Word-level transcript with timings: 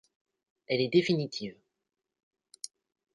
Elle 0.65 0.81
est 0.81 0.87
définitive. 0.87 1.55